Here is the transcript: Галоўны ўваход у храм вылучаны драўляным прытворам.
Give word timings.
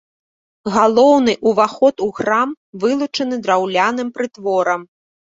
Галоўны 0.75 1.33
ўваход 1.49 1.95
у 2.05 2.07
храм 2.19 2.49
вылучаны 2.85 3.35
драўляным 3.43 4.09
прытворам. 4.15 4.81